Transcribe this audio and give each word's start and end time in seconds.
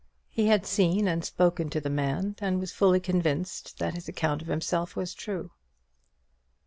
He 0.31 0.47
had 0.47 0.65
seen 0.65 1.07
and 1.07 1.23
spoken 1.23 1.69
to 1.69 1.79
the 1.79 1.87
man, 1.91 2.35
and 2.39 2.59
was 2.59 2.71
fully 2.71 2.99
convinced 2.99 3.77
that 3.77 3.93
his 3.93 4.07
account 4.07 4.41
of 4.41 4.47
himself 4.47 4.95
was 4.95 5.13
true. 5.13 5.51